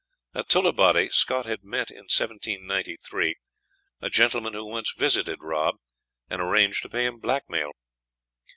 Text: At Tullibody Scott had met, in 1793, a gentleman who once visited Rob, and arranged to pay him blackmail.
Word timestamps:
At 0.33 0.47
Tullibody 0.49 1.09
Scott 1.09 1.45
had 1.45 1.63
met, 1.63 1.91
in 1.91 2.05
1793, 2.09 3.35
a 4.01 4.09
gentleman 4.09 4.53
who 4.53 4.65
once 4.65 4.91
visited 4.97 5.43
Rob, 5.43 5.75
and 6.27 6.41
arranged 6.41 6.81
to 6.81 6.89
pay 6.89 7.05
him 7.05 7.19
blackmail. 7.19 7.71